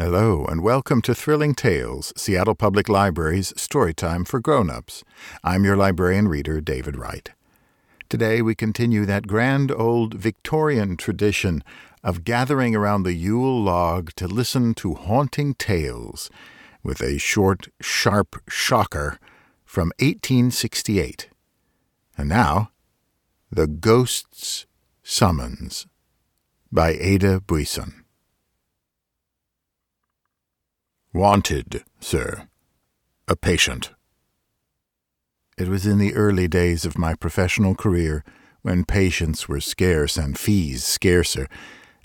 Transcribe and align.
Hello, 0.00 0.44
and 0.44 0.62
welcome 0.62 1.02
to 1.02 1.12
Thrilling 1.12 1.56
Tales, 1.56 2.12
Seattle 2.16 2.54
Public 2.54 2.88
Library's 2.88 3.52
Storytime 3.54 4.28
for 4.28 4.38
Grown-Ups. 4.38 5.02
I'm 5.42 5.64
your 5.64 5.76
librarian 5.76 6.28
reader, 6.28 6.60
David 6.60 6.96
Wright. 6.96 7.32
Today 8.08 8.40
we 8.40 8.54
continue 8.54 9.04
that 9.06 9.26
grand 9.26 9.72
old 9.72 10.14
Victorian 10.14 10.96
tradition 10.96 11.64
of 12.04 12.22
gathering 12.22 12.76
around 12.76 13.02
the 13.02 13.12
Yule 13.12 13.60
log 13.60 14.12
to 14.14 14.28
listen 14.28 14.72
to 14.74 14.94
haunting 14.94 15.54
tales 15.54 16.30
with 16.84 17.00
a 17.02 17.18
short, 17.18 17.66
sharp 17.80 18.36
shocker 18.48 19.18
from 19.64 19.88
1868. 19.98 21.28
And 22.16 22.28
now, 22.28 22.70
The 23.50 23.66
Ghost's 23.66 24.66
Summons 25.02 25.88
by 26.70 26.90
Ada 26.90 27.40
Buisson. 27.40 28.04
Wanted, 31.18 31.82
sir. 31.98 32.46
A 33.26 33.34
patient. 33.34 33.90
It 35.58 35.66
was 35.66 35.84
in 35.84 35.98
the 35.98 36.14
early 36.14 36.46
days 36.46 36.84
of 36.84 36.96
my 36.96 37.16
professional 37.16 37.74
career 37.74 38.22
when 38.62 38.84
patients 38.84 39.48
were 39.48 39.58
scarce 39.58 40.16
and 40.16 40.38
fees 40.38 40.84
scarcer, 40.84 41.48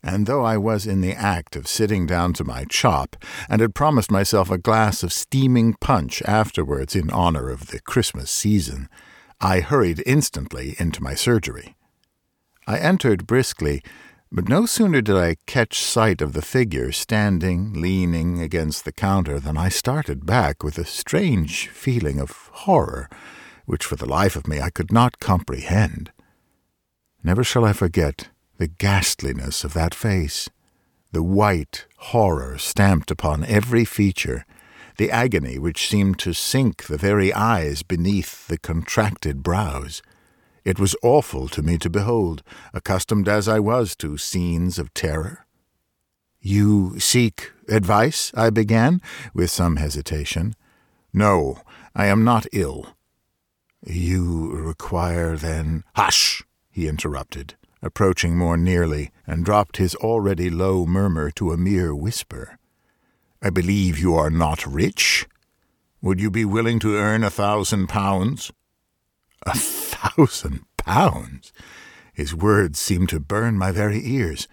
and 0.02 0.26
though 0.26 0.44
I 0.44 0.58
was 0.58 0.88
in 0.88 1.02
the 1.02 1.14
act 1.14 1.56
of 1.56 1.68
sitting 1.68 2.08
down 2.08 2.34
to 2.34 2.44
my 2.44 2.66
chop, 2.66 3.16
and 3.48 3.62
had 3.62 3.76
promised 3.76 4.10
myself 4.10 4.50
a 4.50 4.58
glass 4.58 5.04
of 5.04 5.14
steaming 5.14 5.76
punch 5.76 6.24
afterwards 6.24 6.96
in 6.96 7.12
honor 7.12 7.52
of 7.52 7.68
the 7.68 7.82
Christmas 7.82 8.32
season, 8.32 8.90
I 9.40 9.60
hurried 9.60 10.02
instantly 10.08 10.76
into 10.80 11.04
my 11.04 11.14
surgery. 11.14 11.76
I 12.66 12.80
entered 12.80 13.28
briskly, 13.28 13.84
but 14.36 14.50
no 14.50 14.66
sooner 14.66 15.00
did 15.00 15.16
I 15.16 15.36
catch 15.46 15.84
sight 15.84 16.20
of 16.20 16.34
the 16.34 16.42
figure 16.42 16.92
standing, 16.92 17.72
leaning 17.74 18.42
against 18.42 18.84
the 18.84 18.92
counter, 18.92 19.40
than 19.40 19.58
I 19.58 19.70
started 19.70 20.26
back 20.26 20.64
with 20.64 20.80
a 20.80 20.86
strange 20.86 21.68
feeling 21.68 22.20
of 22.20 22.50
horror, 22.52 23.08
which 23.66 23.86
for 23.86 23.96
the 23.96 24.08
life 24.08 24.36
of 24.36 24.48
me 24.48 24.60
I 24.60 24.72
could 24.72 24.92
not 24.92 25.20
comprehend. 25.20 26.12
Never 27.24 27.44
shall 27.44 27.64
I 27.64 27.74
forget 27.74 28.30
the 28.58 28.68
ghastliness 28.68 29.64
of 29.64 29.76
that 29.76 29.94
face, 29.94 30.50
the 31.12 31.22
white 31.22 31.86
horror 31.98 32.58
stamped 32.58 33.12
upon 33.12 33.46
every 33.46 33.86
feature, 33.86 34.48
the 34.98 35.12
agony 35.12 35.60
which 35.60 35.88
seemed 35.88 36.18
to 36.20 36.34
sink 36.34 36.86
the 36.86 36.98
very 36.98 37.32
eyes 37.32 37.84
beneath 37.84 38.48
the 38.48 38.58
contracted 38.58 39.44
brows. 39.44 40.02
It 40.64 40.80
was 40.80 40.96
awful 41.04 41.48
to 41.50 41.62
me 41.62 41.78
to 41.80 41.90
behold, 41.90 42.42
accustomed 42.74 43.28
as 43.28 43.48
I 43.48 43.60
was 43.60 43.96
to 43.98 44.18
scenes 44.18 44.80
of 44.80 44.94
terror. 44.94 45.46
You 46.40 47.00
seek 47.00 47.52
advice? 47.68 48.32
I 48.36 48.50
began, 48.50 49.02
with 49.34 49.52
some 49.52 49.76
hesitation. 49.76 50.56
No, 51.14 51.62
I 51.96 52.08
am 52.08 52.24
not 52.24 52.48
ill. 52.54 52.96
You 53.86 54.52
require, 54.52 55.36
then. 55.36 55.84
Hush! 55.96 56.44
he 56.70 56.88
interrupted, 56.88 57.56
approaching 57.82 58.38
more 58.38 58.58
nearly, 58.58 59.12
and 59.28 59.46
dropped 59.46 59.78
his 59.78 59.96
already 59.96 60.50
low 60.50 60.86
murmur 60.86 61.30
to 61.32 61.52
a 61.52 61.58
mere 61.58 61.94
whisper. 61.94 62.58
I 63.42 63.50
believe 63.50 64.00
you 64.00 64.16
are 64.16 64.30
not 64.30 64.66
rich? 64.66 65.28
Would 66.02 66.22
you 66.22 66.32
be 66.32 66.46
willing 66.46 66.80
to 66.80 66.96
earn 66.96 67.24
a 67.24 67.30
thousand 67.30 67.88
pounds? 67.88 68.52
A 69.46 69.56
thousand 69.56 70.66
pounds! 70.78 71.52
His 72.14 72.36
words 72.36 72.80
seemed 72.80 73.10
to 73.10 73.20
burn 73.20 73.58
my 73.58 73.72
very 73.72 74.02
ears. 74.06 74.48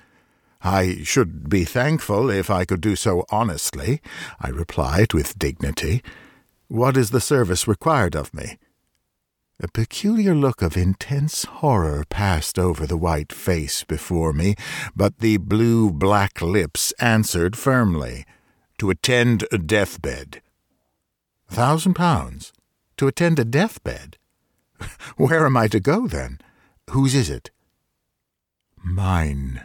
I 0.62 1.02
should 1.04 1.48
be 1.48 1.64
thankful 1.64 2.30
if 2.30 2.50
I 2.50 2.64
could 2.64 2.80
do 2.80 2.96
so 2.96 3.24
honestly, 3.30 4.00
I 4.40 4.48
replied 4.48 5.14
with 5.14 5.38
dignity. 5.38 6.02
What 6.68 6.96
is 6.96 7.10
the 7.10 7.20
service 7.20 7.66
required 7.66 8.14
of 8.14 8.34
me? 8.34 8.58
A 9.62 9.68
peculiar 9.68 10.34
look 10.34 10.62
of 10.62 10.76
intense 10.76 11.44
horror 11.44 12.04
passed 12.08 12.58
over 12.58 12.86
the 12.86 12.96
white 12.96 13.32
face 13.32 13.84
before 13.84 14.32
me, 14.32 14.54
but 14.96 15.18
the 15.18 15.36
blue 15.36 15.90
black 15.90 16.40
lips 16.40 16.92
answered 16.98 17.56
firmly, 17.56 18.24
To 18.78 18.88
attend 18.88 19.46
a 19.52 19.58
deathbed. 19.58 20.40
A 21.50 21.54
thousand 21.54 21.94
pounds? 21.94 22.52
To 22.96 23.06
attend 23.06 23.38
a 23.38 23.44
deathbed? 23.44 24.16
Where 25.16 25.46
am 25.46 25.56
I 25.56 25.68
to 25.68 25.80
go, 25.80 26.06
then? 26.06 26.38
Whose 26.90 27.14
is 27.14 27.30
it? 27.30 27.50
Mine. 28.82 29.62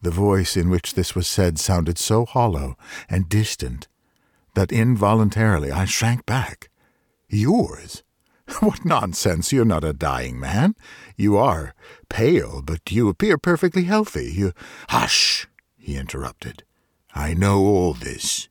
The 0.00 0.10
voice 0.10 0.56
in 0.56 0.68
which 0.68 0.94
this 0.94 1.14
was 1.14 1.28
said 1.28 1.58
sounded 1.58 1.96
so 1.96 2.26
hollow 2.26 2.76
and 3.08 3.28
distant 3.28 3.86
that 4.54 4.72
involuntarily 4.72 5.70
I 5.70 5.84
shrank 5.84 6.26
back. 6.26 6.70
Yours? 7.28 8.02
What 8.60 8.84
nonsense! 8.84 9.52
You're 9.52 9.64
not 9.64 9.84
a 9.84 9.92
dying 9.92 10.38
man. 10.38 10.74
You 11.16 11.38
are 11.38 11.74
pale, 12.08 12.60
but 12.60 12.90
you 12.90 13.08
appear 13.08 13.38
perfectly 13.38 13.84
healthy. 13.84 14.30
You. 14.32 14.52
Hush! 14.88 15.46
he 15.78 15.96
interrupted. 15.96 16.64
I 17.14 17.34
know 17.34 17.60
all 17.60 17.94
this. 17.94 18.48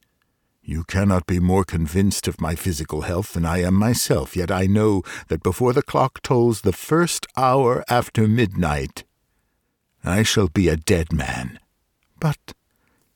You 0.71 0.85
cannot 0.85 1.27
be 1.27 1.41
more 1.41 1.65
convinced 1.65 2.29
of 2.29 2.39
my 2.39 2.55
physical 2.55 3.01
health 3.01 3.33
than 3.33 3.45
I 3.45 3.61
am 3.61 3.73
myself, 3.73 4.37
yet 4.37 4.49
I 4.49 4.67
know 4.67 5.03
that 5.27 5.43
before 5.43 5.73
the 5.73 5.81
clock 5.81 6.21
tolls 6.21 6.61
the 6.61 6.71
first 6.71 7.27
hour 7.35 7.83
after 7.89 8.25
midnight, 8.25 9.03
I 10.05 10.23
shall 10.23 10.47
be 10.47 10.69
a 10.69 10.77
dead 10.77 11.11
man. 11.11 11.59
But. 12.21 12.53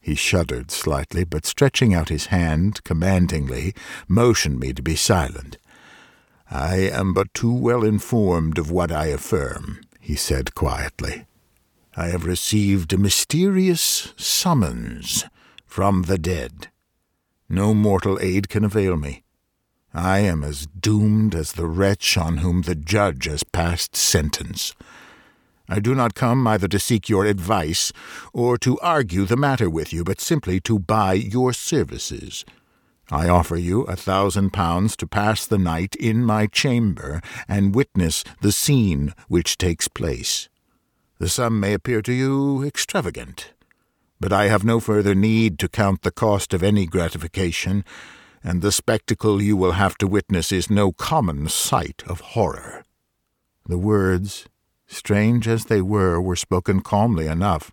He 0.02 0.16
shuddered 0.16 0.70
slightly, 0.70 1.24
but 1.24 1.46
stretching 1.46 1.94
out 1.94 2.10
his 2.10 2.26
hand 2.26 2.84
commandingly, 2.84 3.74
motioned 4.06 4.60
me 4.60 4.74
to 4.74 4.82
be 4.82 4.98
silent. 4.98 5.58
I 6.52 6.76
am 6.76 7.14
but 7.14 7.34
too 7.34 7.54
well 7.54 7.86
informed 7.86 8.58
of 8.58 8.70
what 8.70 8.92
I 8.92 9.06
affirm, 9.06 9.80
he 10.02 10.16
said 10.18 10.56
quietly. 10.56 11.26
I 11.96 12.08
have 12.08 12.26
received 12.26 12.92
a 12.92 12.98
mysterious 12.98 14.14
summons 14.18 15.24
from 15.66 16.02
the 16.02 16.18
dead. 16.18 16.68
No 17.48 17.74
mortal 17.74 18.18
aid 18.22 18.50
can 18.50 18.64
avail 18.64 18.98
me. 18.98 19.24
I 19.94 20.20
am 20.20 20.44
as 20.44 20.68
doomed 20.68 21.34
as 21.34 21.54
the 21.54 21.68
wretch 21.68 22.18
on 22.18 22.38
whom 22.38 22.64
the 22.64 22.76
judge 22.76 23.26
has 23.26 23.44
passed 23.44 23.96
sentence. 23.96 24.74
I 25.70 25.80
do 25.80 25.96
not 25.96 26.16
come 26.16 26.46
either 26.48 26.68
to 26.68 26.80
seek 26.80 27.08
your 27.10 27.26
advice 27.26 27.92
or 28.34 28.58
to 28.60 28.80
argue 28.82 29.26
the 29.26 29.38
matter 29.38 29.70
with 29.70 29.94
you, 29.94 30.04
but 30.04 30.22
simply 30.22 30.60
to 30.62 30.80
buy 30.80 31.14
your 31.14 31.54
services. 31.54 32.46
I 33.10 33.30
offer 33.30 33.56
you 33.56 33.84
a 33.84 33.96
thousand 33.96 34.52
pounds 34.52 34.96
to 34.98 35.08
pass 35.08 35.46
the 35.46 35.58
night 35.58 35.96
in 35.96 36.26
my 36.26 36.48
chamber 36.48 37.22
and 37.48 37.76
witness 37.76 38.24
the 38.42 38.52
scene 38.52 39.14
which 39.28 39.58
takes 39.58 39.88
place. 39.88 40.50
The 41.20 41.30
sum 41.30 41.60
may 41.60 41.74
appear 41.74 42.02
to 42.02 42.14
you 42.14 42.64
extravagant, 42.64 43.54
but 44.20 44.34
I 44.34 44.48
have 44.48 44.64
no 44.64 44.80
further 44.80 45.16
need 45.16 45.60
to 45.60 45.68
count 45.68 46.02
the 46.02 46.12
cost 46.12 46.54
of 46.54 46.64
any 46.64 46.86
gratification, 46.86 47.84
and 48.44 48.62
the 48.62 48.72
spectacle 48.72 49.42
you 49.42 49.58
will 49.58 49.74
have 49.74 49.98
to 49.98 50.08
witness 50.08 50.52
is 50.52 50.70
no 50.70 50.92
common 50.92 51.50
sight 51.50 52.04
of 52.08 52.22
horror. 52.22 52.84
The 53.68 53.78
words, 53.78 54.46
strange 54.88 55.48
as 55.48 55.66
they 55.66 55.82
were, 55.82 56.22
were 56.22 56.36
spoken 56.36 56.82
calmly 56.82 57.28
enough 57.28 57.72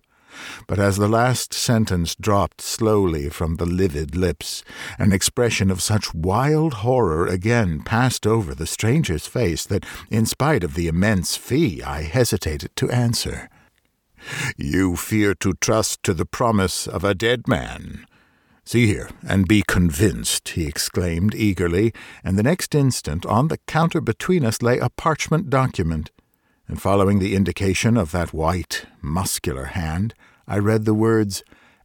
but 0.67 0.79
as 0.79 0.97
the 0.97 1.07
last 1.07 1.53
sentence 1.53 2.15
dropped 2.15 2.61
slowly 2.61 3.29
from 3.29 3.55
the 3.55 3.65
livid 3.65 4.15
lips, 4.15 4.63
an 4.97 5.11
expression 5.11 5.69
of 5.69 5.81
such 5.81 6.13
wild 6.13 6.75
horror 6.75 7.27
again 7.27 7.81
passed 7.81 8.25
over 8.25 8.55
the 8.55 8.67
stranger's 8.67 9.27
face 9.27 9.65
that, 9.65 9.85
in 10.09 10.25
spite 10.25 10.63
of 10.63 10.75
the 10.75 10.87
immense 10.87 11.35
fee, 11.35 11.81
I 11.81 12.03
hesitated 12.03 12.75
to 12.77 12.89
answer. 12.89 13.49
You 14.57 14.95
fear 14.95 15.33
to 15.35 15.53
trust 15.53 16.03
to 16.03 16.13
the 16.13 16.25
promise 16.25 16.87
of 16.87 17.03
a 17.03 17.15
dead 17.15 17.47
man. 17.47 18.05
See 18.65 18.87
here, 18.87 19.09
and 19.27 19.47
be 19.47 19.63
convinced, 19.67 20.49
he 20.49 20.65
exclaimed 20.65 21.35
eagerly, 21.35 21.93
and 22.23 22.37
the 22.37 22.43
next 22.43 22.73
instant 22.73 23.25
on 23.25 23.49
the 23.49 23.57
counter 23.67 23.99
between 23.99 24.45
us 24.45 24.61
lay 24.61 24.79
a 24.79 24.89
parchment 24.89 25.49
document 25.49 26.11
and 26.67 26.81
following 26.81 27.19
the 27.19 27.35
indication 27.35 27.97
of 27.97 28.11
that 28.11 28.33
white, 28.33 28.85
muscular 29.01 29.65
hand, 29.65 30.13
I 30.47 30.57
read 30.59 30.85
the 30.85 30.93
words, 30.93 31.43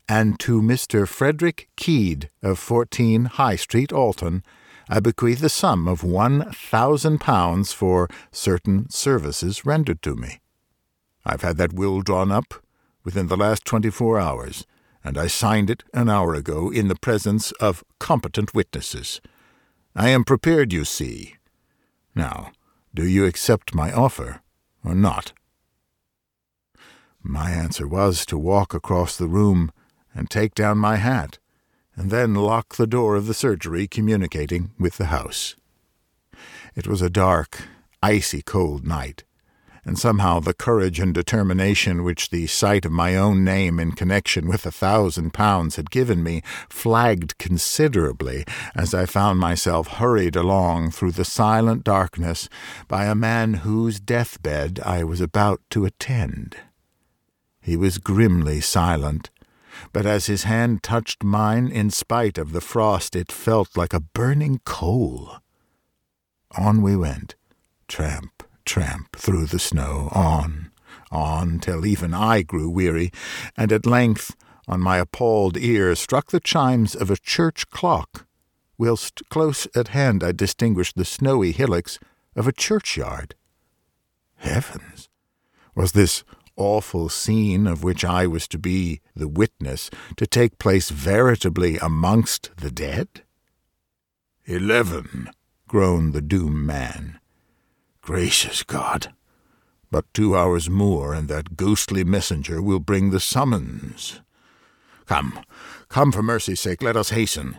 And 0.08 0.38
to 0.40 0.62
Mr. 0.62 1.06
Frederick 1.06 1.68
Keed 1.76 2.30
of 2.42 2.58
14 2.58 3.24
High 3.26 3.56
Street, 3.56 3.92
Alton, 3.92 4.42
I 4.88 5.00
bequeath 5.00 5.40
the 5.40 5.50
sum 5.50 5.86
of 5.86 6.02
one 6.02 6.50
thousand 6.52 7.20
pounds 7.20 7.72
for 7.72 8.08
certain 8.32 8.88
services 8.88 9.66
rendered 9.66 10.00
to 10.02 10.14
me. 10.14 10.40
I've 11.28 11.42
had 11.42 11.58
that 11.58 11.74
will 11.74 12.00
drawn 12.00 12.32
up 12.32 12.54
within 13.04 13.26
the 13.26 13.36
last 13.36 13.66
twenty-four 13.66 14.18
hours, 14.18 14.66
and 15.04 15.18
I 15.18 15.26
signed 15.26 15.68
it 15.68 15.84
an 15.92 16.08
hour 16.08 16.34
ago 16.34 16.70
in 16.70 16.88
the 16.88 16.96
presence 16.96 17.52
of 17.60 17.84
competent 17.98 18.54
witnesses. 18.54 19.20
I 19.94 20.08
am 20.08 20.24
prepared, 20.24 20.72
you 20.72 20.84
see. 20.84 21.36
Now, 22.14 22.52
do 22.94 23.06
you 23.06 23.26
accept 23.26 23.74
my 23.74 23.92
offer? 23.92 24.40
or 24.84 24.94
not? 24.94 25.32
My 27.22 27.50
answer 27.50 27.86
was 27.86 28.24
to 28.26 28.38
walk 28.38 28.72
across 28.72 29.16
the 29.16 29.28
room 29.28 29.70
and 30.14 30.30
take 30.30 30.54
down 30.54 30.78
my 30.78 30.96
hat, 30.96 31.38
and 31.94 32.10
then 32.10 32.34
lock 32.34 32.76
the 32.76 32.86
door 32.86 33.16
of 33.16 33.26
the 33.26 33.34
surgery 33.34 33.86
communicating 33.86 34.70
with 34.78 34.96
the 34.96 35.06
house. 35.06 35.56
It 36.74 36.86
was 36.86 37.02
a 37.02 37.10
dark, 37.10 37.68
icy 38.02 38.40
cold 38.40 38.86
night, 38.86 39.24
and 39.88 39.98
somehow 39.98 40.38
the 40.38 40.52
courage 40.52 41.00
and 41.00 41.14
determination 41.14 42.04
which 42.04 42.28
the 42.28 42.46
sight 42.46 42.84
of 42.84 42.92
my 42.92 43.16
own 43.16 43.42
name 43.42 43.80
in 43.80 43.90
connection 43.92 44.46
with 44.46 44.66
a 44.66 44.70
thousand 44.70 45.32
pounds 45.32 45.76
had 45.76 45.90
given 45.90 46.22
me 46.22 46.42
flagged 46.68 47.38
considerably 47.38 48.44
as 48.74 48.92
I 48.92 49.06
found 49.06 49.40
myself 49.40 49.88
hurried 49.88 50.36
along 50.36 50.90
through 50.90 51.12
the 51.12 51.24
silent 51.24 51.84
darkness 51.84 52.50
by 52.86 53.06
a 53.06 53.14
man 53.14 53.54
whose 53.54 53.98
deathbed 53.98 54.78
I 54.84 55.04
was 55.04 55.22
about 55.22 55.62
to 55.70 55.86
attend. 55.86 56.56
He 57.58 57.74
was 57.74 57.96
grimly 57.96 58.60
silent, 58.60 59.30
but 59.94 60.04
as 60.04 60.26
his 60.26 60.42
hand 60.42 60.82
touched 60.82 61.24
mine, 61.24 61.68
in 61.68 61.88
spite 61.88 62.36
of 62.36 62.52
the 62.52 62.60
frost, 62.60 63.16
it 63.16 63.32
felt 63.32 63.74
like 63.74 63.94
a 63.94 64.00
burning 64.00 64.60
coal. 64.66 65.38
On 66.58 66.82
we 66.82 66.94
went, 66.94 67.36
tramp, 67.86 68.37
tramp 68.78 69.16
through 69.16 69.44
the 69.44 69.58
snow, 69.58 70.08
on, 70.12 70.70
on, 71.10 71.58
till 71.58 71.84
even 71.84 72.14
I 72.14 72.42
grew 72.42 72.70
weary, 72.70 73.10
and 73.56 73.72
at 73.72 73.84
length 73.84 74.36
on 74.68 74.80
my 74.80 74.98
appalled 74.98 75.56
ear 75.56 75.96
struck 75.96 76.30
the 76.30 76.38
chimes 76.38 76.94
of 76.94 77.10
a 77.10 77.16
church 77.16 77.68
clock, 77.70 78.24
whilst 78.78 79.28
close 79.30 79.66
at 79.74 79.88
hand 79.88 80.22
I 80.22 80.30
distinguished 80.30 80.96
the 80.96 81.04
snowy 81.04 81.50
hillocks 81.50 81.98
of 82.36 82.46
a 82.46 82.52
churchyard. 82.52 83.34
Heavens! 84.36 85.08
Was 85.74 85.90
this 85.90 86.22
awful 86.54 87.08
scene 87.08 87.66
of 87.66 87.82
which 87.82 88.04
I 88.04 88.28
was 88.28 88.46
to 88.46 88.58
be 88.58 89.00
the 89.16 89.26
witness 89.26 89.90
to 90.16 90.24
take 90.24 90.60
place 90.60 90.90
veritably 90.90 91.78
amongst 91.78 92.50
the 92.58 92.70
dead? 92.70 93.24
Eleven, 94.44 95.30
groaned 95.66 96.12
the 96.12 96.22
doomed 96.22 96.64
man. 96.64 97.18
Gracious 98.08 98.62
God! 98.62 99.12
But 99.90 100.06
two 100.14 100.34
hours 100.34 100.70
more, 100.70 101.12
and 101.12 101.28
that 101.28 101.58
ghostly 101.58 102.04
messenger 102.04 102.62
will 102.62 102.80
bring 102.80 103.10
the 103.10 103.20
summons. 103.20 104.22
Come, 105.04 105.40
come, 105.90 106.10
for 106.10 106.22
mercy's 106.22 106.58
sake, 106.58 106.82
let 106.82 106.96
us 106.96 107.10
hasten. 107.10 107.58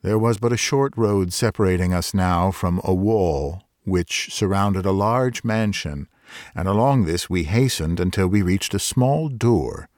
There 0.00 0.18
was 0.18 0.38
but 0.38 0.54
a 0.54 0.56
short 0.56 0.96
road 0.96 1.34
separating 1.34 1.92
us 1.92 2.14
now 2.14 2.52
from 2.52 2.80
a 2.84 2.94
wall 2.94 3.64
which 3.82 4.32
surrounded 4.32 4.86
a 4.86 4.92
large 4.92 5.44
mansion, 5.44 6.08
and 6.54 6.66
along 6.66 7.04
this 7.04 7.28
we 7.28 7.44
hastened 7.44 8.00
until 8.00 8.28
we 8.28 8.40
reached 8.40 8.72
a 8.72 8.78
small 8.78 9.28
door. 9.28 9.90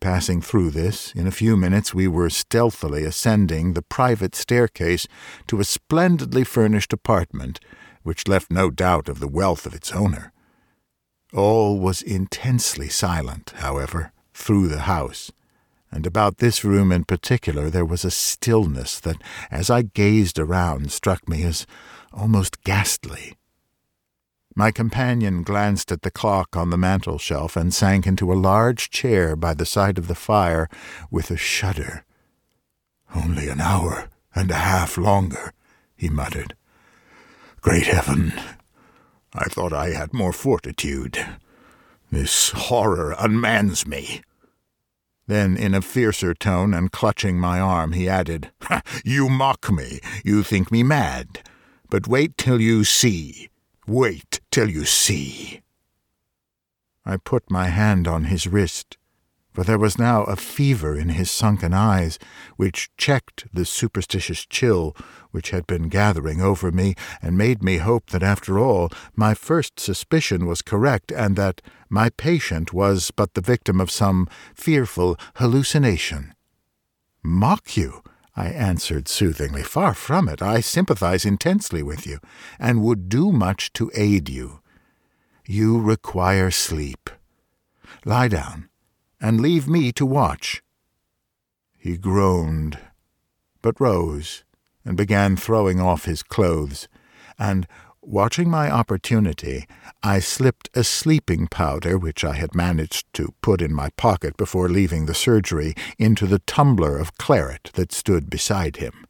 Passing 0.00 0.40
through 0.40 0.70
this, 0.70 1.12
in 1.12 1.26
a 1.26 1.30
few 1.30 1.58
minutes 1.58 1.92
we 1.92 2.08
were 2.08 2.30
stealthily 2.30 3.04
ascending 3.04 3.74
the 3.74 3.82
private 3.82 4.34
staircase 4.34 5.06
to 5.48 5.60
a 5.60 5.64
splendidly 5.64 6.42
furnished 6.42 6.94
apartment 6.94 7.60
which 8.02 8.28
left 8.28 8.50
no 8.50 8.70
doubt 8.70 9.08
of 9.08 9.20
the 9.20 9.28
wealth 9.28 9.66
of 9.66 9.74
its 9.74 9.92
owner. 9.92 10.32
All 11.32 11.78
was 11.78 12.02
intensely 12.02 12.88
silent, 12.88 13.52
however, 13.56 14.12
through 14.34 14.68
the 14.68 14.80
house, 14.80 15.30
and 15.90 16.06
about 16.06 16.38
this 16.38 16.64
room 16.64 16.90
in 16.90 17.04
particular 17.04 17.70
there 17.70 17.84
was 17.84 18.04
a 18.04 18.10
stillness 18.10 18.98
that, 19.00 19.16
as 19.50 19.70
I 19.70 19.82
gazed 19.82 20.38
around, 20.38 20.92
struck 20.92 21.28
me 21.28 21.42
as 21.42 21.66
almost 22.12 22.62
ghastly. 22.64 23.36
My 24.54 24.70
companion 24.70 25.42
glanced 25.42 25.90
at 25.90 26.02
the 26.02 26.10
clock 26.10 26.56
on 26.56 26.70
the 26.70 26.78
mantel 26.78 27.18
shelf 27.18 27.56
and 27.56 27.72
sank 27.72 28.06
into 28.06 28.32
a 28.32 28.34
large 28.34 28.90
chair 28.90 29.34
by 29.34 29.54
the 29.54 29.64
side 29.64 29.96
of 29.96 30.08
the 30.08 30.14
fire 30.14 30.68
with 31.10 31.30
a 31.30 31.36
shudder. 31.36 32.04
Only 33.14 33.48
an 33.48 33.60
hour 33.60 34.08
and 34.34 34.50
a 34.50 34.56
half 34.56 34.98
longer, 34.98 35.52
he 35.96 36.08
muttered. 36.08 36.54
Great 37.62 37.86
heaven! 37.86 38.32
I 39.32 39.44
thought 39.44 39.72
I 39.72 39.90
had 39.90 40.12
more 40.12 40.32
fortitude. 40.32 41.24
This 42.10 42.50
horror 42.50 43.14
unmans 43.16 43.86
me. 43.86 44.22
Then, 45.28 45.56
in 45.56 45.72
a 45.72 45.80
fiercer 45.80 46.34
tone 46.34 46.74
and 46.74 46.90
clutching 46.90 47.38
my 47.38 47.60
arm, 47.60 47.92
he 47.92 48.08
added, 48.08 48.50
You 49.04 49.28
mock 49.28 49.70
me. 49.70 50.00
You 50.24 50.42
think 50.42 50.72
me 50.72 50.82
mad. 50.82 51.48
But 51.88 52.08
wait 52.08 52.36
till 52.36 52.60
you 52.60 52.82
see. 52.82 53.48
Wait 53.86 54.40
till 54.50 54.68
you 54.68 54.84
see. 54.84 55.60
I 57.06 57.16
put 57.16 57.48
my 57.48 57.68
hand 57.68 58.08
on 58.08 58.24
his 58.24 58.48
wrist 58.48 58.98
for 59.52 59.64
there 59.64 59.78
was 59.78 59.98
now 59.98 60.24
a 60.24 60.36
fever 60.36 60.96
in 60.96 61.10
his 61.10 61.30
sunken 61.30 61.74
eyes 61.74 62.18
which 62.56 62.90
checked 62.96 63.46
the 63.52 63.64
superstitious 63.64 64.46
chill 64.46 64.96
which 65.30 65.50
had 65.50 65.66
been 65.66 65.88
gathering 65.88 66.40
over 66.40 66.70
me, 66.70 66.94
and 67.20 67.38
made 67.38 67.62
me 67.62 67.78
hope 67.78 68.10
that 68.10 68.22
after 68.22 68.58
all 68.58 68.90
my 69.16 69.34
first 69.34 69.80
suspicion 69.80 70.46
was 70.46 70.62
correct, 70.62 71.10
and 71.10 71.36
that 71.36 71.62
my 71.88 72.10
patient 72.10 72.72
was 72.72 73.10
but 73.10 73.34
the 73.34 73.40
victim 73.40 73.80
of 73.80 73.90
some 73.90 74.28
fearful 74.54 75.16
hallucination. 75.36 76.34
Mock 77.22 77.76
you? 77.76 78.02
I 78.34 78.48
answered 78.48 79.08
soothingly. 79.08 79.62
Far 79.62 79.94
from 79.94 80.28
it. 80.28 80.40
I 80.40 80.60
sympathize 80.60 81.24
intensely 81.24 81.82
with 81.82 82.06
you, 82.06 82.18
and 82.58 82.82
would 82.82 83.08
do 83.08 83.30
much 83.32 83.72
to 83.74 83.90
aid 83.94 84.28
you. 84.28 84.60
You 85.46 85.80
require 85.80 86.50
sleep. 86.50 87.10
Lie 88.04 88.28
down 88.28 88.68
and 89.22 89.40
leave 89.40 89.68
me 89.68 89.92
to 89.92 90.04
watch. 90.04 90.62
He 91.78 91.96
groaned, 91.96 92.78
but 93.62 93.80
rose 93.80 94.42
and 94.84 94.96
began 94.96 95.36
throwing 95.36 95.80
off 95.80 96.04
his 96.04 96.24
clothes, 96.24 96.88
and, 97.38 97.68
watching 98.02 98.50
my 98.50 98.68
opportunity, 98.68 99.66
I 100.02 100.18
slipped 100.18 100.68
a 100.74 100.82
sleeping 100.82 101.46
powder 101.46 101.96
which 101.96 102.24
I 102.24 102.34
had 102.34 102.54
managed 102.54 103.06
to 103.14 103.32
put 103.40 103.62
in 103.62 103.72
my 103.72 103.90
pocket 103.90 104.36
before 104.36 104.68
leaving 104.68 105.06
the 105.06 105.14
surgery 105.14 105.74
into 105.98 106.26
the 106.26 106.40
tumbler 106.40 106.98
of 106.98 107.16
claret 107.16 107.70
that 107.74 107.92
stood 107.92 108.28
beside 108.28 108.78
him. 108.78 109.06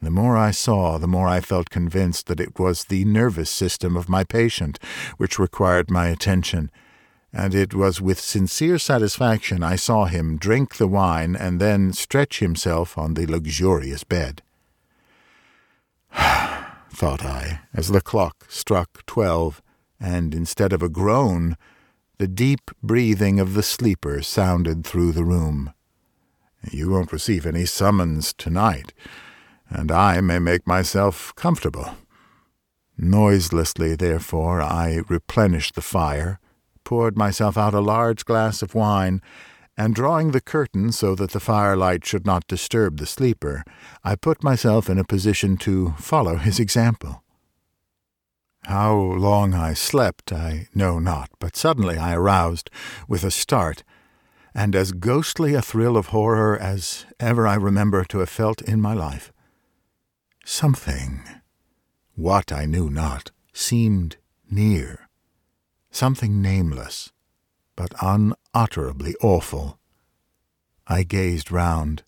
The 0.00 0.10
more 0.10 0.36
I 0.36 0.52
saw, 0.52 0.96
the 0.96 1.06
more 1.08 1.28
I 1.28 1.40
felt 1.40 1.68
convinced 1.68 2.26
that 2.28 2.40
it 2.40 2.58
was 2.58 2.84
the 2.84 3.04
nervous 3.04 3.50
system 3.50 3.96
of 3.96 4.08
my 4.08 4.24
patient 4.24 4.78
which 5.18 5.38
required 5.38 5.90
my 5.90 6.06
attention, 6.06 6.70
and 7.32 7.54
it 7.54 7.74
was 7.74 8.00
with 8.00 8.18
sincere 8.18 8.78
satisfaction 8.78 9.62
I 9.62 9.76
saw 9.76 10.06
him 10.06 10.38
drink 10.38 10.76
the 10.76 10.88
wine 10.88 11.36
and 11.36 11.60
then 11.60 11.92
stretch 11.92 12.38
himself 12.38 12.96
on 12.96 13.14
the 13.14 13.26
luxurious 13.26 14.04
bed. 14.04 14.42
thought 16.12 17.24
I, 17.24 17.60
as 17.74 17.88
the 17.88 18.00
clock 18.00 18.46
struck 18.48 19.04
twelve, 19.06 19.62
and 20.00 20.34
instead 20.34 20.72
of 20.72 20.82
a 20.82 20.88
groan, 20.88 21.56
the 22.18 22.28
deep 22.28 22.70
breathing 22.82 23.38
of 23.38 23.54
the 23.54 23.62
sleeper 23.62 24.22
sounded 24.22 24.84
through 24.84 25.12
the 25.12 25.24
room. 25.24 25.72
You 26.72 26.90
won't 26.90 27.12
receive 27.12 27.46
any 27.46 27.66
summons 27.66 28.32
tonight, 28.32 28.92
and 29.68 29.92
I 29.92 30.20
may 30.20 30.38
make 30.38 30.66
myself 30.66 31.32
comfortable. 31.36 31.96
Noiselessly, 32.96 33.94
therefore, 33.94 34.60
I 34.60 35.02
replenished 35.08 35.76
the 35.76 35.82
fire, 35.82 36.40
poured 36.88 37.18
myself 37.18 37.58
out 37.58 37.74
a 37.74 37.80
large 37.80 38.24
glass 38.24 38.62
of 38.62 38.74
wine, 38.74 39.20
and 39.76 39.94
drawing 39.94 40.30
the 40.30 40.40
curtain 40.40 40.90
so 40.90 41.14
that 41.14 41.32
the 41.32 41.38
firelight 41.38 42.02
should 42.02 42.24
not 42.24 42.46
disturb 42.46 42.96
the 42.96 43.04
sleeper, 43.04 43.62
I 44.02 44.14
put 44.16 44.42
myself 44.42 44.88
in 44.88 44.98
a 44.98 45.04
position 45.04 45.58
to 45.58 45.92
follow 45.98 46.36
his 46.36 46.58
example. 46.58 47.22
How 48.62 48.94
long 48.94 49.52
I 49.52 49.74
slept 49.74 50.32
I 50.32 50.68
know 50.74 50.98
not, 50.98 51.28
but 51.38 51.56
suddenly 51.56 51.98
I 51.98 52.14
aroused 52.14 52.70
with 53.06 53.22
a 53.22 53.30
start, 53.30 53.84
and 54.54 54.74
as 54.74 54.92
ghostly 54.92 55.52
a 55.52 55.60
thrill 55.60 55.98
of 55.98 56.06
horror 56.06 56.58
as 56.58 57.04
ever 57.20 57.46
I 57.46 57.56
remember 57.56 58.02
to 58.06 58.20
have 58.20 58.30
felt 58.30 58.62
in 58.62 58.80
my 58.80 58.94
life. 58.94 59.30
Something, 60.42 61.20
what 62.14 62.50
I 62.50 62.64
knew 62.64 62.88
not, 62.88 63.30
seemed 63.52 64.16
near 64.50 65.07
something 65.90 66.40
nameless, 66.42 67.12
but 67.76 67.92
unutterably 68.02 69.14
awful. 69.20 69.78
I 70.86 71.02
gazed 71.02 71.52
round. 71.52 72.02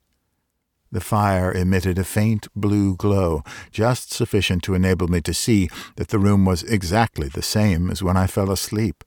The 0.93 1.01
fire 1.01 1.53
emitted 1.53 1.99
a 1.99 2.05
faint 2.05 2.49
blue 2.57 2.97
glow, 2.97 3.45
just 3.71 4.13
sufficient 4.13 4.63
to 4.65 4.75
enable 4.75 5.07
me 5.07 5.21
to 5.21 5.35
see 5.35 5.71
that 5.97 6.09
the 6.09 6.19
room 6.19 6.45
was 6.45 6.65
exactly 6.65 7.29
the 7.29 7.43
same 7.43 7.91
as 7.91 8.03
when 8.03 8.17
I 8.17 8.27
fell 8.27 8.51
asleep, 8.51 9.05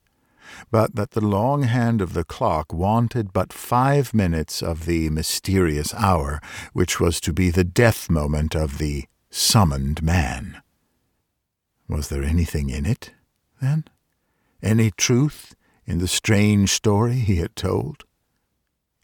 but 0.72 0.96
that 0.96 1.12
the 1.12 1.26
long 1.26 1.64
hand 1.64 2.02
of 2.02 2.14
the 2.14 2.24
clock 2.24 2.72
wanted 2.72 3.34
but 3.34 3.52
five 3.52 4.14
minutes 4.14 4.62
of 4.62 4.86
the 4.86 5.10
mysterious 5.10 5.94
hour 5.96 6.40
which 6.72 7.00
was 7.00 7.20
to 7.22 7.34
be 7.34 7.50
the 7.50 7.66
death 7.66 8.10
moment 8.10 8.56
of 8.56 8.78
the 8.78 9.06
summoned 9.30 10.02
man. 10.02 10.62
Was 11.90 12.08
there 12.08 12.24
anything 12.24 12.70
in 12.70 12.86
it, 12.86 13.12
then? 13.62 13.86
Any 14.64 14.92
truth 14.92 15.56
in 15.86 15.98
the 16.00 16.08
strange 16.08 16.72
story 16.72 17.16
he 17.16 17.36
had 17.36 17.54
told? 17.54 18.06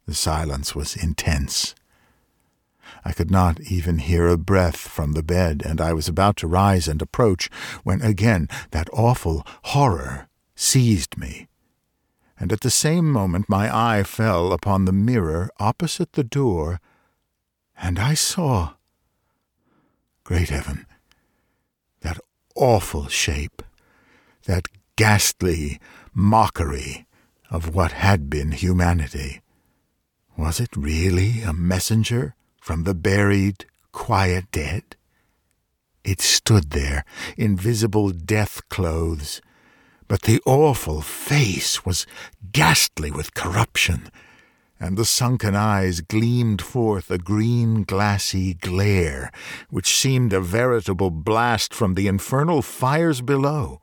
The 0.05 0.13
silence 0.15 0.73
was 0.73 0.95
intense. 0.95 1.75
I 3.03 3.11
could 3.11 3.29
not 3.29 3.59
even 3.59 3.99
hear 3.99 4.29
a 4.29 4.37
breath 4.37 4.77
from 4.77 5.11
the 5.11 5.21
bed, 5.21 5.61
and 5.65 5.81
I 5.81 5.91
was 5.91 6.07
about 6.07 6.37
to 6.37 6.47
rise 6.47 6.87
and 6.87 7.01
approach 7.01 7.49
when 7.83 8.01
again 8.01 8.47
that 8.71 8.87
awful 8.93 9.45
horror 9.63 10.29
seized 10.55 11.17
me. 11.17 11.49
And 12.39 12.53
at 12.53 12.61
the 12.61 12.71
same 12.71 13.11
moment 13.11 13.49
my 13.49 13.69
eye 13.69 14.03
fell 14.03 14.53
upon 14.53 14.85
the 14.85 14.93
mirror 14.93 15.49
opposite 15.59 16.13
the 16.13 16.23
door, 16.23 16.79
and 17.77 17.99
I 17.99 18.13
saw. 18.13 18.75
Great 20.23 20.49
heaven! 20.49 20.85
That 21.99 22.19
awful 22.55 23.09
shape, 23.09 23.61
that 24.45 24.69
ghastly 24.99 25.79
mockery 26.13 27.07
of 27.49 27.73
what 27.73 27.93
had 27.93 28.29
been 28.29 28.51
humanity. 28.51 29.39
Was 30.35 30.59
it 30.59 30.75
really 30.75 31.41
a 31.41 31.53
messenger 31.53 32.35
from 32.59 32.83
the 32.83 32.93
buried, 32.93 33.63
quiet 33.93 34.51
dead? 34.51 34.97
It 36.03 36.19
stood 36.19 36.71
there, 36.71 37.05
invisible 37.37 38.09
death 38.09 38.67
clothes, 38.67 39.41
but 40.09 40.23
the 40.23 40.41
awful 40.45 40.99
face 40.99 41.85
was 41.85 42.05
ghastly 42.51 43.09
with 43.09 43.33
corruption, 43.33 44.11
and 44.81 44.97
the 44.97 45.05
sunken 45.05 45.55
eyes 45.55 46.01
gleamed 46.01 46.61
forth 46.61 47.09
a 47.09 47.17
green 47.17 47.83
glassy 47.83 48.53
glare, 48.53 49.31
which 49.69 49.95
seemed 49.95 50.33
a 50.33 50.41
veritable 50.41 51.09
blast 51.09 51.73
from 51.73 51.93
the 51.93 52.07
infernal 52.07 52.61
fires 52.61 53.21
below. 53.21 53.79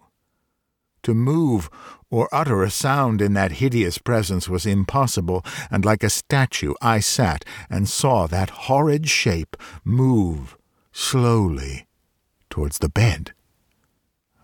To 1.06 1.14
move 1.14 1.70
or 2.10 2.28
utter 2.32 2.64
a 2.64 2.70
sound 2.70 3.22
in 3.22 3.32
that 3.34 3.62
hideous 3.62 3.96
presence 3.96 4.48
was 4.48 4.66
impossible, 4.66 5.44
and 5.70 5.84
like 5.84 6.02
a 6.02 6.10
statue 6.10 6.75
I 6.82 6.98
sat 6.98 7.44
and 7.70 7.88
saw 7.88 8.26
that 8.26 8.66
horrid 8.66 9.08
shape 9.08 9.56
move 9.84 10.58
slowly 10.90 11.86
towards 12.50 12.80
the 12.80 12.88
bed. 12.88 13.34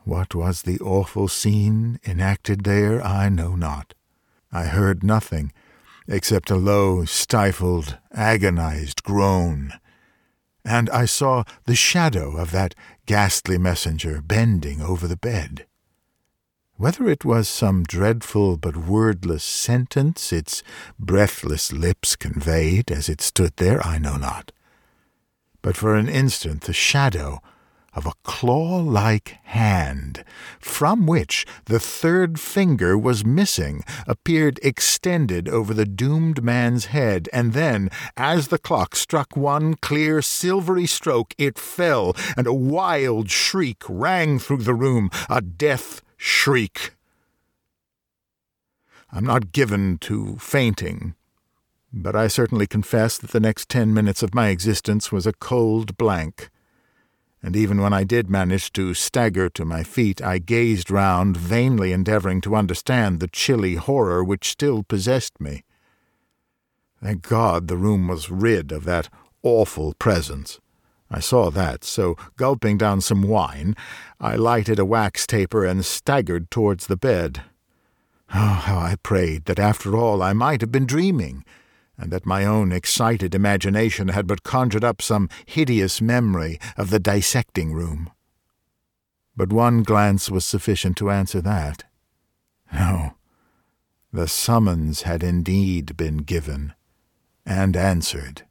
What 0.04 0.36
was 0.36 0.62
the 0.62 0.78
awful 0.78 1.26
scene 1.26 1.98
enacted 2.06 2.62
there, 2.62 3.04
I 3.04 3.28
know 3.28 3.56
not. 3.56 3.94
I 4.52 4.66
heard 4.66 5.02
nothing 5.02 5.52
except 6.06 6.48
a 6.48 6.54
low, 6.54 7.04
stifled, 7.06 7.98
agonized 8.12 9.02
groan, 9.02 9.72
and 10.64 10.88
I 10.90 11.06
saw 11.06 11.42
the 11.64 11.74
shadow 11.74 12.36
of 12.36 12.52
that 12.52 12.76
ghastly 13.06 13.58
messenger 13.58 14.22
bending 14.22 14.80
over 14.80 15.08
the 15.08 15.16
bed. 15.16 15.66
Whether 16.82 17.08
it 17.08 17.24
was 17.24 17.48
some 17.48 17.84
dreadful 17.84 18.56
but 18.56 18.76
wordless 18.76 19.44
sentence 19.44 20.32
its 20.32 20.64
breathless 20.98 21.72
lips 21.72 22.16
conveyed 22.16 22.90
as 22.90 23.08
it 23.08 23.20
stood 23.20 23.52
there, 23.58 23.80
I 23.86 23.98
know 23.98 24.16
not. 24.16 24.50
But 25.62 25.76
for 25.76 25.94
an 25.94 26.08
instant 26.08 26.62
the 26.62 26.72
shadow 26.72 27.40
of 27.94 28.04
a 28.04 28.14
claw 28.24 28.80
like 28.80 29.38
hand, 29.44 30.24
from 30.58 31.06
which 31.06 31.46
the 31.66 31.78
third 31.78 32.40
finger 32.40 32.98
was 32.98 33.24
missing, 33.24 33.84
appeared 34.08 34.58
extended 34.64 35.48
over 35.48 35.72
the 35.72 35.86
doomed 35.86 36.42
man's 36.42 36.86
head, 36.86 37.28
and 37.32 37.52
then, 37.52 37.90
as 38.16 38.48
the 38.48 38.58
clock 38.58 38.96
struck 38.96 39.36
one 39.36 39.74
clear 39.74 40.20
silvery 40.20 40.86
stroke, 40.86 41.32
it 41.38 41.60
fell, 41.60 42.16
and 42.36 42.48
a 42.48 42.52
wild 42.52 43.30
shriek 43.30 43.84
rang 43.88 44.40
through 44.40 44.64
the 44.64 44.74
room, 44.74 45.10
a 45.30 45.40
death 45.40 46.02
shriek. 46.24 46.94
I'm 49.10 49.24
not 49.24 49.50
given 49.50 49.98
to 50.02 50.36
fainting, 50.36 51.16
but 51.92 52.14
I 52.14 52.28
certainly 52.28 52.68
confess 52.68 53.18
that 53.18 53.32
the 53.32 53.40
next 53.40 53.68
ten 53.68 53.92
minutes 53.92 54.22
of 54.22 54.32
my 54.32 54.50
existence 54.50 55.10
was 55.10 55.26
a 55.26 55.32
cold 55.32 55.96
blank. 55.96 56.48
And 57.42 57.56
even 57.56 57.80
when 57.80 57.92
I 57.92 58.04
did 58.04 58.30
manage 58.30 58.72
to 58.74 58.94
stagger 58.94 59.48
to 59.50 59.64
my 59.64 59.82
feet, 59.82 60.22
I 60.22 60.38
gazed 60.38 60.92
round, 60.92 61.36
vainly 61.36 61.90
endeavouring 61.90 62.40
to 62.42 62.54
understand 62.54 63.18
the 63.18 63.26
chilly 63.26 63.74
horror 63.74 64.22
which 64.22 64.48
still 64.48 64.84
possessed 64.84 65.40
me. 65.40 65.64
Thank 67.02 67.28
God 67.28 67.66
the 67.66 67.76
room 67.76 68.06
was 68.06 68.30
rid 68.30 68.70
of 68.70 68.84
that 68.84 69.08
awful 69.42 69.92
presence. 69.94 70.60
I 71.14 71.20
saw 71.20 71.50
that, 71.50 71.84
so 71.84 72.16
gulping 72.36 72.78
down 72.78 73.02
some 73.02 73.20
wine, 73.20 73.76
I 74.18 74.34
lighted 74.34 74.78
a 74.78 74.84
wax 74.86 75.26
taper 75.26 75.62
and 75.62 75.84
staggered 75.84 76.50
towards 76.50 76.86
the 76.86 76.96
bed. 76.96 77.42
Oh, 78.34 78.62
how 78.64 78.78
I 78.78 78.96
prayed 79.02 79.44
that 79.44 79.58
after 79.58 79.94
all 79.94 80.22
I 80.22 80.32
might 80.32 80.62
have 80.62 80.72
been 80.72 80.86
dreaming, 80.86 81.44
and 81.98 82.10
that 82.10 82.24
my 82.24 82.46
own 82.46 82.72
excited 82.72 83.34
imagination 83.34 84.08
had 84.08 84.26
but 84.26 84.42
conjured 84.42 84.84
up 84.84 85.02
some 85.02 85.28
hideous 85.44 86.00
memory 86.00 86.58
of 86.78 86.88
the 86.88 86.98
dissecting 86.98 87.74
room. 87.74 88.10
But 89.36 89.52
one 89.52 89.82
glance 89.82 90.30
was 90.30 90.46
sufficient 90.46 90.96
to 90.96 91.10
answer 91.10 91.42
that. 91.42 91.84
No, 92.72 93.16
the 94.10 94.28
summons 94.28 95.02
had 95.02 95.22
indeed 95.22 95.94
been 95.98 96.18
given, 96.18 96.72
and 97.44 97.76
answered. 97.76 98.44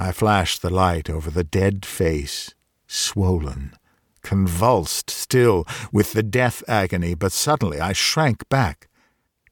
I 0.00 0.12
flashed 0.12 0.62
the 0.62 0.70
light 0.70 1.10
over 1.10 1.28
the 1.28 1.42
dead 1.42 1.84
face, 1.84 2.54
swollen, 2.86 3.74
convulsed 4.22 5.10
still 5.10 5.66
with 5.90 6.12
the 6.12 6.22
death 6.22 6.62
agony, 6.68 7.14
but 7.14 7.32
suddenly 7.32 7.80
I 7.80 7.94
shrank 7.94 8.48
back. 8.48 8.88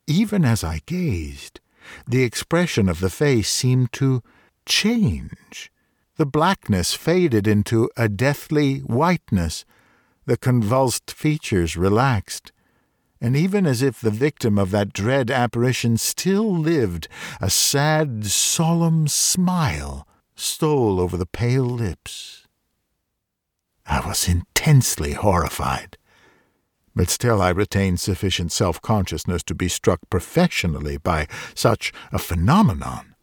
Even 0.07 0.45
as 0.45 0.63
I 0.63 0.83
gazed, 0.87 1.59
the 2.07 2.23
expression 2.23 2.89
of 2.89 3.01
the 3.01 3.11
face 3.11 3.51
seemed 3.51 3.93
to 3.95 4.23
change. 4.67 5.73
The 6.17 6.27
blackness 6.27 6.95
faded 6.95 7.49
into 7.49 7.91
a 7.97 8.09
deathly 8.09 8.79
whiteness. 8.79 9.65
The 10.27 10.37
convulsed 10.37 11.11
features 11.11 11.77
relaxed. 11.77 12.53
And 13.21 13.37
even 13.37 13.67
as 13.67 13.83
if 13.83 14.01
the 14.01 14.11
victim 14.13 14.59
of 14.59 14.71
that 14.71 14.93
dread 14.93 15.29
apparition 15.29 15.97
still 15.97 16.57
lived, 16.57 17.09
a 17.41 17.51
sad, 17.51 18.27
solemn 18.27 19.09
smile 19.09 20.06
stole 20.37 21.01
over 21.01 21.17
the 21.17 21.27
pale 21.27 21.65
lips. 21.65 22.47
I 23.87 24.07
was 24.07 24.29
intensely 24.29 25.13
horrified, 25.13 25.97
but 26.95 27.09
still 27.09 27.41
I 27.41 27.51
retained 27.51 28.01
sufficient 28.01 28.53
self 28.53 28.81
consciousness 28.81 29.43
to 29.45 29.55
be 29.55 29.69
struck 29.69 30.01
professionally 30.11 30.99
by 30.99 31.27
such 31.55 31.93
a 32.13 32.19
phenomenon. 32.19 33.15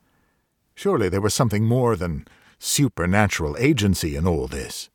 Surely 0.75 1.09
there 1.09 1.21
was 1.21 1.33
something 1.33 1.65
more 1.65 1.95
than 1.95 2.25
supernatural 2.59 3.55
agency 3.59 4.15
in 4.15 4.27
all 4.27 4.47
this. 4.47 4.89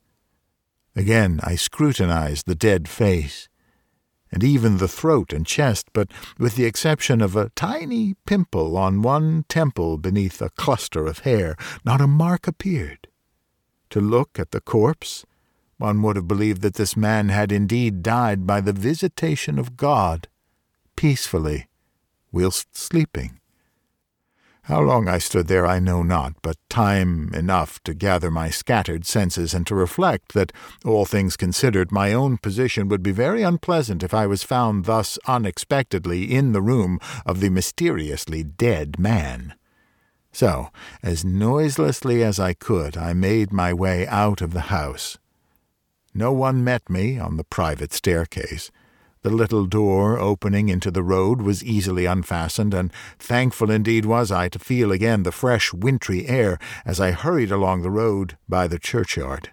Again 0.96 1.40
I 1.42 1.54
scrutinized 1.54 2.46
the 2.46 2.54
dead 2.54 2.88
face 2.88 3.47
and 4.30 4.44
even 4.44 4.78
the 4.78 4.88
throat 4.88 5.32
and 5.32 5.46
chest, 5.46 5.88
but 5.92 6.10
with 6.38 6.56
the 6.56 6.64
exception 6.64 7.20
of 7.20 7.36
a 7.36 7.50
tiny 7.50 8.14
pimple 8.26 8.76
on 8.76 9.02
one 9.02 9.44
temple 9.48 9.98
beneath 9.98 10.42
a 10.42 10.50
cluster 10.50 11.06
of 11.06 11.20
hair, 11.20 11.56
not 11.84 12.00
a 12.00 12.06
mark 12.06 12.46
appeared. 12.46 13.08
To 13.90 14.00
look 14.00 14.38
at 14.38 14.50
the 14.50 14.60
corpse, 14.60 15.24
one 15.78 16.02
would 16.02 16.16
have 16.16 16.28
believed 16.28 16.62
that 16.62 16.74
this 16.74 16.96
man 16.96 17.28
had 17.28 17.52
indeed 17.52 18.02
died 18.02 18.46
by 18.46 18.60
the 18.60 18.72
visitation 18.72 19.58
of 19.58 19.76
God, 19.76 20.28
peacefully, 20.96 21.68
whilst 22.32 22.76
sleeping. 22.76 23.40
How 24.68 24.82
long 24.82 25.08
I 25.08 25.16
stood 25.16 25.48
there 25.48 25.66
I 25.66 25.78
know 25.78 26.02
not, 26.02 26.34
but 26.42 26.58
time 26.68 27.32
enough 27.32 27.82
to 27.84 27.94
gather 27.94 28.30
my 28.30 28.50
scattered 28.50 29.06
senses 29.06 29.54
and 29.54 29.66
to 29.66 29.74
reflect 29.74 30.34
that, 30.34 30.52
all 30.84 31.06
things 31.06 31.38
considered, 31.38 31.90
my 31.90 32.12
own 32.12 32.36
position 32.36 32.86
would 32.88 33.02
be 33.02 33.10
very 33.10 33.42
unpleasant 33.42 34.02
if 34.02 34.12
I 34.12 34.26
was 34.26 34.42
found 34.42 34.84
thus 34.84 35.18
unexpectedly 35.26 36.24
in 36.24 36.52
the 36.52 36.60
room 36.60 37.00
of 37.24 37.40
the 37.40 37.48
mysteriously 37.48 38.42
dead 38.42 38.98
man. 38.98 39.54
So, 40.32 40.68
as 41.02 41.24
noiselessly 41.24 42.22
as 42.22 42.38
I 42.38 42.52
could, 42.52 42.94
I 42.94 43.14
made 43.14 43.50
my 43.50 43.72
way 43.72 44.06
out 44.06 44.42
of 44.42 44.52
the 44.52 44.68
house. 44.68 45.16
No 46.12 46.30
one 46.30 46.62
met 46.62 46.90
me 46.90 47.18
on 47.18 47.38
the 47.38 47.44
private 47.44 47.94
staircase, 47.94 48.70
the 49.22 49.30
little 49.30 49.66
door 49.66 50.18
opening 50.18 50.68
into 50.68 50.90
the 50.90 51.02
road 51.02 51.42
was 51.42 51.64
easily 51.64 52.04
unfastened, 52.04 52.72
and 52.72 52.92
thankful 53.18 53.70
indeed 53.70 54.04
was 54.04 54.30
I 54.30 54.48
to 54.50 54.58
feel 54.58 54.92
again 54.92 55.22
the 55.22 55.32
fresh 55.32 55.72
wintry 55.72 56.26
air 56.26 56.58
as 56.84 57.00
I 57.00 57.10
hurried 57.10 57.50
along 57.50 57.82
the 57.82 57.90
road 57.90 58.36
by 58.48 58.66
the 58.68 58.78
churchyard. 58.78 59.50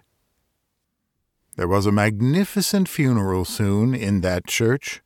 There 1.56 1.68
was 1.68 1.86
a 1.86 1.92
magnificent 1.92 2.88
funeral 2.88 3.44
soon 3.44 3.94
in 3.94 4.20
that 4.20 4.46
church, 4.46 5.02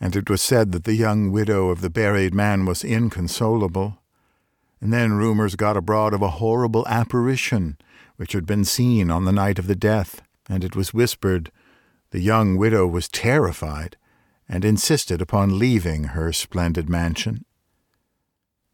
and 0.00 0.14
it 0.14 0.28
was 0.28 0.42
said 0.42 0.72
that 0.72 0.84
the 0.84 0.94
young 0.94 1.32
widow 1.32 1.70
of 1.70 1.80
the 1.80 1.90
buried 1.90 2.34
man 2.34 2.66
was 2.66 2.84
inconsolable. 2.84 3.98
And 4.80 4.92
then 4.92 5.14
rumours 5.14 5.56
got 5.56 5.76
abroad 5.76 6.14
of 6.14 6.22
a 6.22 6.38
horrible 6.38 6.86
apparition 6.86 7.78
which 8.16 8.32
had 8.32 8.46
been 8.46 8.64
seen 8.64 9.10
on 9.10 9.24
the 9.24 9.32
night 9.32 9.58
of 9.58 9.66
the 9.66 9.74
death, 9.74 10.22
and 10.48 10.62
it 10.62 10.76
was 10.76 10.94
whispered 10.94 11.50
the 12.10 12.20
young 12.20 12.56
widow 12.56 12.86
was 12.86 13.08
terrified 13.08 13.96
and 14.48 14.64
insisted 14.64 15.20
upon 15.20 15.58
leaving 15.58 16.04
her 16.04 16.32
splendid 16.32 16.88
mansion. 16.88 17.44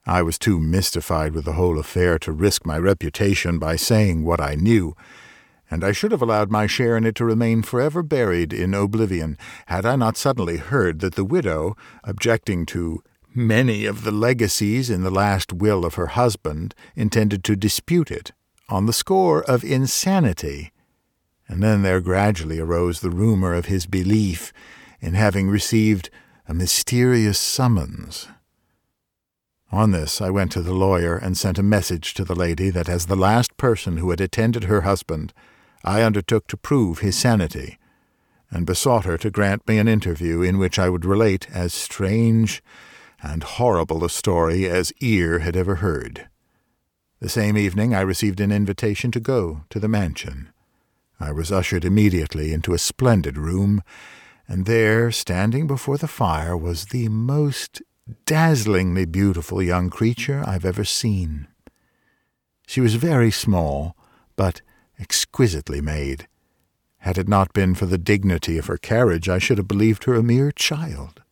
I 0.07 0.23
was 0.23 0.39
too 0.39 0.61
mystified 0.61 1.35
with 1.35 1.45
the 1.45 1.55
whole 1.55 1.79
affair 1.79 2.19
to 2.21 2.33
risk 2.33 2.67
my 2.67 2.79
reputation 2.79 3.59
by 3.59 3.77
saying 3.77 4.23
what 4.23 4.41
I 4.41 4.55
knew, 4.55 4.95
and 5.71 5.83
I 5.83 5.93
should 5.93 6.13
have 6.13 6.23
allowed 6.23 6.51
my 6.51 6.67
share 6.67 6.97
in 6.97 7.05
it 7.05 7.15
to 7.17 7.25
remain 7.25 7.63
forever 7.63 8.03
buried 8.03 8.53
in 8.53 8.75
oblivion 8.75 9.39
had 9.67 9.87
I 9.87 9.97
not 9.97 10.17
suddenly 10.17 10.59
heard 10.59 11.01
that 11.01 11.15
the 11.15 11.25
widow, 11.25 11.75
objecting 12.05 12.67
to 12.67 13.03
many 13.35 13.87
of 13.87 14.05
the 14.05 14.13
legacies 14.13 14.91
in 14.91 15.03
the 15.03 15.11
last 15.11 15.53
will 15.53 15.85
of 15.85 15.95
her 15.95 16.09
husband, 16.09 16.75
intended 16.95 17.43
to 17.45 17.57
dispute 17.57 18.11
it 18.11 18.33
on 18.69 18.87
the 18.87 18.93
score 18.93 19.43
of 19.43 19.65
insanity. 19.65 20.71
And 21.49 21.63
then 21.63 21.83
there 21.83 22.01
gradually 22.01 22.59
arose 22.59 23.01
the 23.01 23.11
rumor 23.11 23.55
of 23.55 23.67
his 23.67 23.87
belief 23.87 24.53
in 25.01 25.15
having 25.15 25.49
received 25.49 26.11
a 26.49 26.55
mysterious 26.55 27.39
summons 27.39 28.29
on 29.75 29.91
this, 29.91 30.21
I 30.21 30.31
went 30.31 30.53
to 30.53 30.63
the 30.63 30.73
lawyer 30.73 31.17
and 31.17 31.37
sent 31.37 31.59
a 31.59 31.63
message 31.63 32.15
to 32.15 32.25
the 32.25 32.37
lady 32.37 32.71
that 32.71 32.89
as 32.89 33.07
the 33.07 33.17
last 33.17 33.57
person 33.57 33.97
who 33.97 34.11
had 34.11 34.21
attended 34.21 34.65
her 34.65 34.83
husband, 34.83 35.33
I 35.85 36.03
undertook 36.03 36.47
to 36.47 36.57
prove 36.57 37.01
his 37.01 37.17
sanity, 37.19 37.79
and 38.53 38.67
besought 38.67 39.05
her 39.05 39.19
to 39.19 39.33
grant 39.33 39.67
me 39.67 39.79
an 39.79 39.89
interview 39.89 40.43
in 40.43 40.59
which 40.59 40.79
I 40.79 40.89
would 40.89 41.05
relate 41.05 41.49
as 41.51 41.75
strange 41.75 42.63
and 43.21 43.43
horrible 43.43 44.05
a 44.05 44.11
story 44.11 44.69
as 44.69 44.93
ear 45.01 45.41
had 45.41 45.57
ever 45.57 45.77
heard. 45.77 46.29
The 47.19 47.29
same 47.29 47.59
evening 47.59 47.97
I 47.97 48.03
received 48.03 48.39
an 48.39 48.53
invitation 48.53 49.11
to 49.11 49.19
go 49.19 49.65
to 49.71 49.81
the 49.81 49.89
mansion. 49.89 50.53
I 51.21 51.33
was 51.33 51.53
ushered 51.53 51.85
immediately 51.85 52.53
into 52.53 52.75
a 52.75 52.79
splendid 52.79 53.39
room, 53.39 53.83
and 54.49 54.67
there, 54.67 55.11
standing 55.11 55.67
before 55.67 55.97
the 55.97 56.09
fire, 56.09 56.57
was 56.57 56.87
the 56.87 57.09
most 57.09 57.83
dazzlingly 58.27 59.07
beautiful 59.07 59.63
young 59.63 59.91
creature 59.91 60.43
I've 60.47 60.65
ever 60.65 60.85
seen. 60.85 61.49
She 62.67 62.81
was 62.81 62.97
very 62.97 63.31
small, 63.31 63.97
but 64.37 64.61
exquisitely 64.99 65.81
made. 65.81 66.29
Had 66.99 67.19
it 67.19 67.29
not 67.29 67.53
been 67.53 67.75
for 67.75 67.87
the 67.87 67.99
dignity 67.99 68.59
of 68.59 68.67
her 68.67 68.79
carriage, 68.79 69.29
I 69.29 69.39
should 69.39 69.59
have 69.59 69.69
believed 69.69 70.05
her 70.05 70.15
a 70.15 70.23
mere 70.23 70.51
child. 70.51 71.23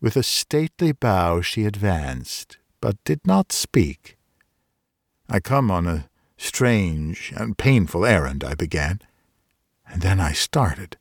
With 0.00 0.16
a 0.16 0.22
stately 0.22 0.92
bow 0.92 1.40
she 1.40 1.64
advanced, 1.64 2.58
but 2.80 3.02
did 3.04 3.26
not 3.26 3.52
speak. 3.52 4.16
I 5.28 5.40
come 5.40 5.70
on 5.70 5.86
a 5.86 6.08
strange 6.36 7.32
and 7.36 7.58
painful 7.58 8.04
errand, 8.04 8.44
I 8.44 8.54
began, 8.54 9.00
and 9.88 10.02
then 10.02 10.20
I 10.20 10.32
started 10.32 10.96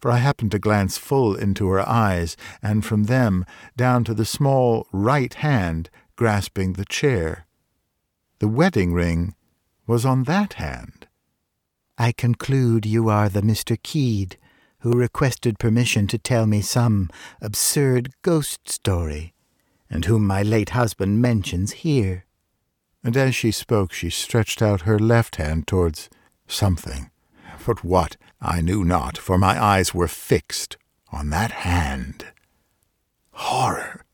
for 0.00 0.10
I 0.10 0.18
happened 0.18 0.52
to 0.52 0.58
glance 0.58 0.98
full 0.98 1.34
into 1.34 1.68
her 1.68 1.86
eyes, 1.86 2.36
and 2.62 2.84
from 2.84 3.04
them 3.04 3.44
down 3.76 4.04
to 4.04 4.14
the 4.14 4.24
small 4.24 4.86
right 4.92 5.32
hand 5.34 5.90
grasping 6.16 6.74
the 6.74 6.84
chair. 6.84 7.46
The 8.38 8.48
wedding 8.48 8.92
ring 8.92 9.34
was 9.86 10.04
on 10.04 10.24
that 10.24 10.54
hand. 10.54 11.06
I 11.98 12.12
conclude 12.12 12.86
you 12.86 13.08
are 13.08 13.28
the 13.28 13.42
Mr. 13.42 13.80
Keed 13.82 14.38
who 14.80 14.92
requested 14.92 15.58
permission 15.58 16.06
to 16.06 16.16
tell 16.16 16.46
me 16.46 16.62
some 16.62 17.10
absurd 17.42 18.10
ghost 18.22 18.70
story, 18.70 19.34
and 19.90 20.06
whom 20.06 20.26
my 20.26 20.42
late 20.42 20.70
husband 20.70 21.20
mentions 21.20 21.72
here. 21.72 22.24
And 23.02 23.16
as 23.16 23.34
she 23.34 23.50
spoke, 23.50 23.92
she 23.92 24.10
stretched 24.10 24.60
out 24.60 24.82
her 24.82 24.98
left 24.98 25.36
hand 25.36 25.66
towards 25.66 26.10
something. 26.46 27.10
But 27.66 27.84
what, 27.84 28.16
I 28.40 28.60
knew 28.60 28.84
not, 28.84 29.16
for 29.16 29.38
my 29.38 29.62
eyes 29.62 29.94
were 29.94 30.08
fixed 30.08 30.76
on 31.12 31.30
that 31.30 31.50
hand. 31.50 32.26
Horror! 33.32 34.04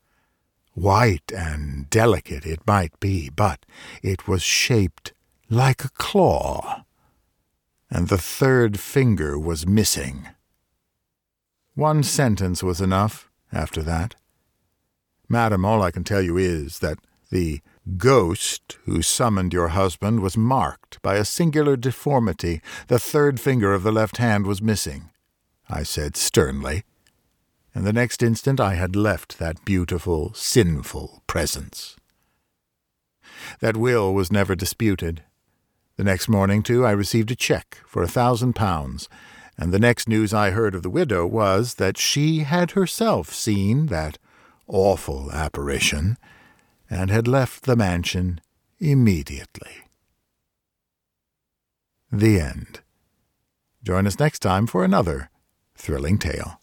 White 0.74 1.32
and 1.34 1.88
delicate 1.88 2.44
it 2.44 2.66
might 2.66 2.98
be, 3.00 3.30
but 3.30 3.64
it 4.02 4.28
was 4.28 4.42
shaped 4.42 5.14
like 5.48 5.84
a 5.84 5.90
claw, 5.90 6.84
and 7.90 8.08
the 8.08 8.18
third 8.18 8.78
finger 8.78 9.38
was 9.38 9.66
missing. 9.66 10.28
One 11.74 12.02
sentence 12.02 12.62
was 12.62 12.80
enough 12.80 13.30
after 13.52 13.82
that. 13.82 14.16
Madam, 15.28 15.64
all 15.64 15.82
I 15.82 15.90
can 15.90 16.04
tell 16.04 16.22
you 16.22 16.36
is 16.36 16.80
that 16.80 16.98
the 17.30 17.60
ghost 17.96 18.78
who 18.84 19.00
summoned 19.00 19.52
your 19.52 19.68
husband 19.68 20.20
was 20.20 20.36
marked 20.36 21.00
by 21.02 21.16
a 21.16 21.24
singular 21.24 21.76
deformity. 21.76 22.60
The 22.88 22.98
third 22.98 23.40
finger 23.40 23.72
of 23.72 23.82
the 23.82 23.92
left 23.92 24.16
hand 24.16 24.46
was 24.46 24.60
missing, 24.60 25.10
I 25.68 25.82
said 25.82 26.16
sternly. 26.16 26.84
And 27.74 27.86
the 27.86 27.92
next 27.92 28.22
instant 28.22 28.58
I 28.58 28.74
had 28.74 28.96
left 28.96 29.38
that 29.38 29.64
beautiful, 29.64 30.32
sinful 30.34 31.22
presence. 31.26 31.96
That 33.60 33.76
will 33.76 34.14
was 34.14 34.32
never 34.32 34.54
disputed. 34.54 35.22
The 35.96 36.04
next 36.04 36.28
morning, 36.28 36.62
too, 36.62 36.84
I 36.84 36.90
received 36.90 37.30
a 37.30 37.36
cheque 37.36 37.80
for 37.86 38.02
a 38.02 38.08
thousand 38.08 38.54
pounds, 38.54 39.08
and 39.56 39.72
the 39.72 39.78
next 39.78 40.08
news 40.08 40.34
I 40.34 40.50
heard 40.50 40.74
of 40.74 40.82
the 40.82 40.90
widow 40.90 41.26
was 41.26 41.74
that 41.74 41.96
she 41.96 42.40
had 42.40 42.72
herself 42.72 43.32
seen 43.32 43.86
that 43.86 44.18
awful 44.66 45.30
apparition 45.32 46.18
and 46.88 47.10
had 47.10 47.26
left 47.26 47.64
the 47.64 47.76
mansion 47.76 48.40
immediately. 48.78 49.84
The 52.12 52.40
end. 52.40 52.80
Join 53.82 54.06
us 54.06 54.18
next 54.18 54.40
time 54.40 54.66
for 54.66 54.84
another 54.84 55.30
thrilling 55.74 56.18
tale. 56.18 56.60